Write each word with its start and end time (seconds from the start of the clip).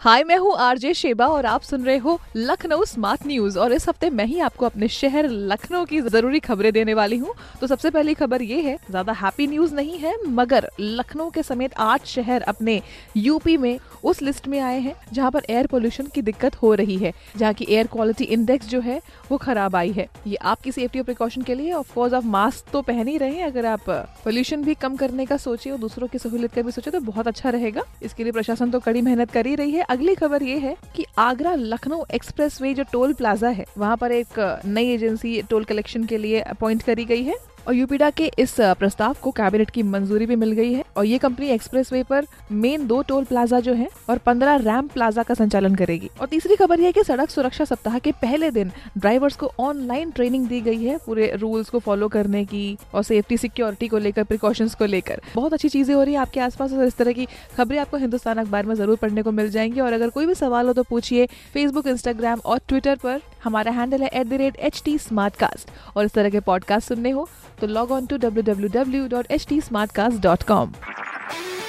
हाय, 0.00 0.22
मैं 0.24 0.36
हूँ 0.38 0.52
RJ 0.56 0.92
Sheba 0.94 1.26
और 1.26 1.46
आप 1.46 1.62
सुन 1.62 1.84
रहे 1.84 1.96
हो 1.98 2.18
लखनऊ 2.36 2.84
स्मार्ट 2.84 3.26
न्यूज़। 3.26 3.58
और 3.58 3.72
इस 3.72 3.88
हफ़्ते 3.88 4.10
मैं 4.10 4.24
ही 4.24 4.38
आपको 4.40 4.66
अपने 4.66 4.88
शहर 4.88 5.28
लखनऊ 5.28 5.84
की 5.84 6.00
ज़रूरी 6.00 6.40
खबरें 6.40 6.72
देने 6.72 6.94
वाली 6.94 7.16
हूँ। 7.16 7.34
तो 7.60 7.66
सबसे 7.66 7.90
पहली 7.90 8.14
खबर 8.14 8.42
ये 8.42 8.60
है, 8.62 8.76
ज़्यादा 8.90 9.12
हैप्पी 9.12 9.46
न्यूज़ 9.46 9.74
नहीं 9.74 9.98
है, 9.98 10.14
मगर 10.26 10.68
लखनऊ 10.80 11.30
के 11.30 11.42
समेत 11.42 11.74
आठ 11.76 12.04
शहर 12.06 12.42
अपने 12.42 12.80
यूपी 13.16 13.56
में 13.56 13.78
उस 14.04 14.22
लिस्ट 14.22 14.46
में 14.48 14.58
आए 14.60 14.78
हैं, 14.78 14.94
जहाँ 15.12 15.30
पर 15.30 15.46
एयर 15.50 15.66
पोल्यूशन 15.66 16.06
की 16.14 16.22
दिक्कत 16.22 16.56
हो 16.62 16.72
रही 16.74 16.96
है, 16.96 17.12
जहाँ 17.36 17.52
की 17.54 17.66
एयर 17.68 17.86
क्वालिटी 17.86 18.24
इंडेक्स 18.26 18.68
जो 18.68 18.80
है, 18.80 19.00
वो 19.30 19.36
खराब 19.38 19.76
आई 19.76 19.92
है। 19.92 20.08
ये 20.26 20.36
आपकी 20.44 20.72
सेफ्टी 20.72 20.98
और 20.98 21.04
प्रिकॉशन 21.04 21.42
के 21.42 21.54
लिए 21.54 21.72
ऑफकोर्स 21.72 22.14
आप 22.14 22.24
मास्क 22.26 22.72
तो 22.72 22.82
पहन 22.82 23.08
ही 23.08 23.16
रहे 23.16 23.42
अगर 23.42 23.66
आप 23.66 23.90
पोल्यूशन 24.24 24.62
भी 24.64 24.74
कम 24.76 24.96
करने 24.96 25.26
का 25.26 25.36
सोचे 25.38 25.70
और 25.70 25.78
दूसरों 25.78 26.08
की 26.08 26.18
सहूलियत 26.18 26.54
का 26.54 26.62
भी 26.62 26.72
सोचे 26.72 26.90
तो 26.90 27.00
बहुत 27.02 27.28
अच्छा 27.28 27.50
रहेगा। 27.50 27.82
इसके 28.02 28.22
लिए 28.22 28.32
प्रशासन 28.32 28.70
तो 28.70 28.80
कड़ी 28.80 29.02
मेहनत 29.02 29.30
कर 29.30 29.46
ही 29.46 29.54
रही 29.54 29.72
है। 29.72 29.86
अगली 29.88 30.14
खबर 30.14 30.42
ये 30.42 30.56
है 30.58 30.74
कि 30.96 31.04
आगरा 31.18 31.54
लखनऊ 31.54 32.04
एक्सप्रेस 32.14 32.58
जो 32.74 32.82
टोल 32.92 33.12
प्लाजा 33.12 33.48
है, 33.48 33.64
वहाँ 33.78 33.96
पर 33.96 34.12
एक 34.12 34.62
नई 34.66 34.88
एजेंसी 34.88 35.40
टोल 35.42 35.64
कलेक्शन 35.64 36.04
के 36.04 36.18
लिए 36.18 36.40
अपॉइंट 36.40 36.82
करी 36.82 37.04
गई 37.04 37.22
है। 37.22 37.34
और 37.68 37.74
यूपीडा 37.74 38.08
के 38.10 38.30
इस 38.38 38.54
प्रस्ताव 38.78 39.16
को 39.22 39.30
कैबिनेट 39.30 39.70
की 39.70 39.82
मंजूरी 39.84 40.26
भी 40.26 40.36
मिल 40.36 40.52
गई 40.52 40.72
है 40.72 40.84
और 40.96 41.04
ये 41.04 41.16
कंपनी 41.18 41.48
एक्सप्रेसवे 41.50 42.02
पर 42.02 42.26
मेन 42.52 42.86
दो 42.86 43.00
टोल 43.02 43.24
प्लाजा 43.24 43.58
जो 43.60 43.72
है 43.74 43.88
और 44.10 44.18
पंद्रह 44.18 44.54
रैम 44.58 44.86
प्लाजा 44.88 45.22
का 45.22 45.34
संचालन 45.34 45.74
करेगी। 45.74 46.10
और 46.20 46.26
तीसरी 46.26 46.56
खबर 46.56 46.80
यह 46.80 46.92
कि 46.92 47.04
सड़क 47.04 47.30
सुरक्षा 47.30 47.64
सप्ताह 47.64 47.98
के 47.98 48.12
पहले 48.22 48.50
दिन 48.50 48.70
ड्राइवर्स 48.98 49.36
को 49.36 49.50
ऑनलाइन 49.60 50.10
ट्रेनिंग 50.10 50.46
दी 50.48 50.60
गई 50.60 50.84
है 50.84 50.96
पूरे 51.06 51.30
रूल्स 51.36 51.70
को 51.70 51.78
फॉलो 51.78 52.08
करने 52.08 52.44
की 52.44 52.76
और 52.94 53.02
सेफ्टी, 53.02 53.36
सिक्योरिटी 53.36 53.88
को 53.88 53.98
लेकर, 53.98 54.24
प्रिकॉशंस 54.24 54.74
को 54.74 54.86
लेकर। 54.86 55.20
बहुत 55.34 55.52
अच्छी 55.52 55.68
चीज़ें 55.68 55.94
हो 55.94 56.02
रही 56.02 56.14
है 56.14 56.20
आपके 56.20 56.40
आसपास 56.40 56.72
और 56.72 56.84
इस 56.84 56.96
तरह 56.96 57.12
की 57.12 57.26
खबरें 57.56 57.78
आपको 57.78 57.96
हिंदुस्तान 57.96 58.38
अखबार 58.38 58.66
में 58.66 58.74
ज़रूर 58.74 58.96
पढ़ने 58.96 59.22
को 59.22 59.32
मिल 59.32 59.50
जाएँगी। 59.50 59.80
और 59.80 59.92
अगर 59.92 60.10
कोई 60.10 60.26
भी 60.26 60.34
सवाल 60.34 60.66
हो 60.66 60.72
तो 60.72 60.82
पूछिए 60.82 61.26
फेसबुक 61.54 61.86
इंस्टाग्राम 61.86 62.40
और 62.44 62.60
ट्विटर 62.68 62.96
पर। 62.96 63.20
हमारा 63.44 63.72
हैंडल 63.72 64.02
है 64.02 64.10
at 64.12 64.26
the 64.26 64.40
rate 64.40 64.56
H 64.68 64.82
T 64.84 64.96
smart 64.98 65.36
cast 65.36 65.70
और 65.96 66.04
इस 66.04 66.12
तरह 66.12 66.30
के 66.30 66.40
पॉडकास्ट 66.40 66.88
सुनने 66.88 67.10
हो 67.10 67.28
तो 67.60 67.66
log 67.66 67.92
on 67.92 68.06
to 68.06 68.16
W 68.16 68.42
W 68.42 68.68
W 68.74 69.06
dot 69.08 69.30
H 69.30 69.46
T 69.48 69.60
smart 69.60 69.92
cast 69.92 70.22
dot 70.22 70.42
com 70.42 70.72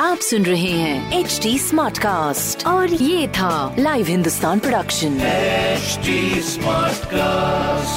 आप 0.00 0.18
सुन 0.20 0.42
रहे 0.44 0.70
हैं 0.70 1.20
एच 1.20 1.38
टी 1.42 1.58
स्मार्ट 1.58 1.98
कास्ट 1.98 2.66
और 2.66 2.92
ये 2.92 3.28
था 3.38 3.74
live 3.78 4.06
Hindustan 4.06 4.58
production 4.58 5.20
H 5.20 5.98
smart 6.44 7.04
Smartcast. 7.06 7.95